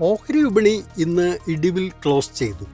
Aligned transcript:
ഓഹരി 0.00 0.42
വിപണി 0.42 0.82
ഇന്ന് 0.98 1.38
ഇടിവിൽ 1.48 1.88
ക്ലോസ് 2.04 2.30
ചെയ്തു. 2.36 2.64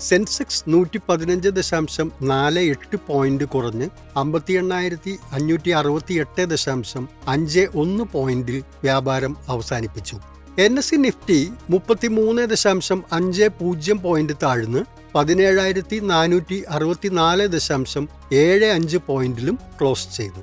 സെൻസെക്സ് 0.00 0.64
നൂറ്റി 0.68 1.00
പതിനഞ്ച് 1.08 1.48
ദശാംശം 1.48 2.12
നാല് 2.22 2.60
എട്ട് 2.60 2.96
പോയിന്റ് 3.08 3.44
കുറഞ്ഞ് 3.44 3.88
അമ്പത്തി 4.16 4.52
എണ്ണായിരത്തി 4.52 5.18
അഞ്ഞൂറ്റി 5.32 5.70
അറുപത്തി 5.70 6.14
എട്ട് 6.14 6.44
ദശാംശം 6.50 7.08
അഞ്ച് 7.28 7.66
ഒന്ന് 7.74 8.04
പോയിന്റിൽ 8.04 8.62
വ്യാപാരം 8.82 9.36
അവസാനിപ്പിച്ചു. 9.48 10.16
എൻ 10.58 10.78
എസ് 10.78 10.90
സി 10.90 10.96
നിഫ്റ്റി 10.96 11.52
മുപ്പത്തിമൂന്ന് 11.70 12.42
ദശാംശം 12.42 13.04
അഞ്ച് 13.12 13.48
പൂജ്യം 13.60 14.02
പോയിന്റ് 14.02 14.32
താഴ്ന്ന് 14.42 14.78
പതിനേഴായിരത്തി 15.14 15.96
നാനൂറ്റി 15.98 16.64
അറുപത്തിനാല് 16.68 17.46
ദശാംശം 17.46 18.08
ഏഴ് 18.32 18.66
അഞ്ച് 18.66 18.96
പോയിന്റിലും 18.96 19.58
ക്ലോസ് 19.80 20.16
ചെയ്തു. 20.16 20.40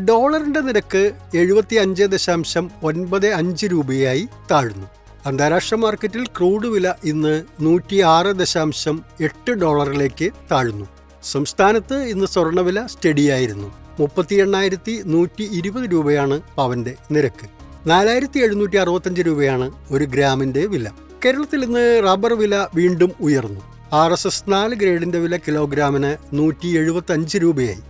ഡോളറിന്റെ 0.00 0.60
നിരക്ക് 0.60 1.12
എഴുപത്തി 1.34 1.76
അഞ്ച് 1.76 2.02
ദശാംശം 2.02 2.70
ഒൻപത് 2.82 3.26
അഞ്ച് 3.26 3.66
രൂപയായി 3.66 4.28
താഴ്ന്നു. 4.50 4.86
അന്താരാഷ്ട്ര 5.26 5.76
മാർക്കറ്റിൽ 5.76 6.24
ക്രൂഡ് 6.24 6.66
വില 6.66 6.94
ഇന്ന് 7.04 7.44
നൂറ്റിയാറ് 7.60 8.26
ദശാംശം 8.26 9.02
എട്ട് 9.20 9.50
ഡോളറിലേക്ക് 9.50 10.30
താഴ്ന്നു. 10.52 10.86
സംസ്ഥാനത്ത് 11.22 11.94
ഇന്ന് 11.94 12.26
സ്വർണവില 12.26 12.86
സ്റ്റഡിയായിരുന്നു. 12.86 13.72
മുപ്പത്തി 14.00 14.34
എണ്ണായിരത്തി 14.34 15.02
നൂറ്റി 15.04 15.48
ഇരുപത് 15.52 15.92
രൂപയാണ് 15.92 16.40
പവന്റെ 16.56 16.94
നിരക്ക്. 17.10 17.48
നാലായിരത്തി 17.86 18.38
എഴുന്നൂറ്റി 18.38 18.76
അറുപത്തഞ്ച് 18.76 19.22
രൂപയാണ് 19.22 19.70
ഒരു 19.90 20.04
ഗ്രാമിന്റെ 20.04 20.66
വില. 20.66 20.90
കേരളത്തിൽ 21.24 21.64
ഇന്ന് 21.64 22.02
റബ്ബർ 22.04 22.34
വില 22.34 22.66
വീണ്ടും 22.74 23.12
ഉയർന്നു. 23.20 23.60
ആർ 23.92 24.12
എസ് 24.12 24.26
എസ് 24.26 24.44
നാല് 24.48 24.74
ഗ്രേഡിന്റെ 24.74 25.18
വില 25.18 25.36
കിലോഗ്രാമിന് 25.36 26.16
നൂറ്റി 26.32 26.68
എഴുപത്തി 26.68 27.12
അഞ്ച് 27.12 27.38
രൂപയായി. 27.38 27.80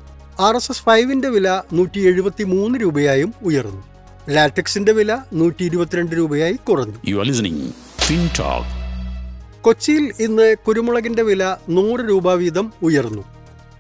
ആർ 0.41 0.57
എസ് 0.57 0.73
എസ് 0.73 0.83
ഫൈവിന്റെ 0.83 1.29
വില 1.29 1.63
നൂറ്റി 1.73 2.01
എഴുപത്തി 2.01 2.45
മൂന്ന് 2.45 2.79
രൂപയായും 2.79 3.35
ഉയർന്നു. 3.43 3.90
ലാറ്റക്സിന്റെ 4.31 4.93
വില 4.93 5.13
നൂറ്റി 5.33 5.65
ഇരുപത്തിരണ്ട് 5.65 6.17
രൂപയായി 6.17 6.53
കുറഞ്ഞു. 6.53 6.99
യു 7.07 7.17
ആർ 7.17 7.25
ലിസണിംഗ് 7.27 7.71
ഫിൻടോക്ക് 8.01 8.75
കൊച്ചിയിൽ 9.61 10.13
ഇന്ന് 10.21 10.57
കുരുമുളകിന്റെ 10.69 11.23
വില 11.23 11.57
നൂറ് 11.69 12.01
രൂപ 12.01 12.33
വീതം 12.33 12.73
ഉയർന്നു. 12.83 13.23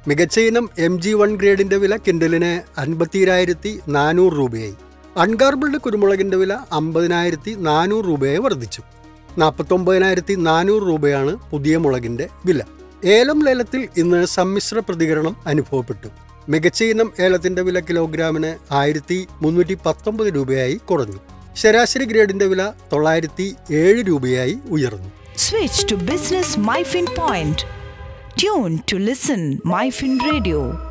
മികച്ച 0.08 0.40
ഇനം 0.40 0.70
എം 0.78 1.00
ജി 1.00 1.10
വൺ 1.10 1.36
ഗ്രേഡിന്റെ 1.36 1.76
വില 1.76 1.96
കിൻഡലിന് 1.96 2.80
അൻപത്തിരായിരത്തി 2.80 3.80
നാനൂറ് 3.88 4.32
രൂപയായി. 4.32 4.74
അൺഗാർബിൾഡ് 5.16 5.78
കുരുമുളകിന്റെ 5.78 6.36
വില 6.36 6.52
അമ്പതിനായിരത്തി 6.72 7.56
നാനൂറ് 7.58 8.04
രൂപയായി 8.04 8.38
വർദ്ധിച്ചു. 8.38 8.82
നാൽപ്പത്തൊമ്പതിനായിരത്തി 9.38 10.34
നാനൂറ് 10.34 10.82
രൂപയാണ് 10.82 11.36
പുതിയ 11.50 11.76
മുളകിന്റെ 11.76 12.28
വില. 12.46 12.62
ഏലം 13.04 13.44
ലേലത്തിൽ 13.44 13.88
ഇന്ന് 13.96 14.26
സമ്മിശ്ര 14.26 14.78
പ്രതികരണം 14.78 15.36
അനുഭവപ്പെട്ടു. 15.46 16.08
മികച്ച 16.48 16.84
ഇനം 16.84 17.12
ഏലത്തിന്റെ 17.20 17.62
വില 17.62 17.80
കിലോഗ്രാമിന് 17.80 18.74
ആയിരത്തി 18.74 19.26
മുന്നൂറ്റി 19.42 19.78
പത്തൊമ്പത് 19.86 20.34
രൂപയായി 20.34 20.74
കുറഞ്ഞു. 20.74 21.18
ശരാശരി 21.56 22.04
ഗ്രേഡിന്റെ 22.04 22.46
വില 22.46 22.72
തൊള്ളായിരത്തി 22.92 23.54
ഏഴ് 23.72 24.08
രൂപയായി 24.08 24.58
ഉയർന്നു. 24.70 25.10
Switch 25.36 25.86
to 25.90 25.94
business 25.94 26.58
MyFin 26.58 27.06
Point 27.18 27.58
tune 28.40 28.78
to 28.92 28.96
listen 28.96 29.58
MyFin 29.66 30.18
radio 30.32 30.89